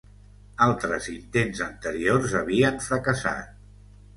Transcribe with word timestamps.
Altres 0.67 1.09
intents 1.17 1.61
anteriors 1.65 2.33
havien 2.41 2.81
fracassat. 2.87 3.57